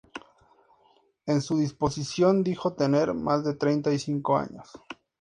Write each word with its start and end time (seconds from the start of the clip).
En 1.27 1.41
su 1.41 1.59
deposición 1.59 2.41
dijo 2.43 2.73
tener 2.73 3.13
más 3.13 3.45
de 3.45 3.53
treinta 3.53 3.93
y 3.93 3.99
cinco 3.99 4.35
años. 4.35 4.71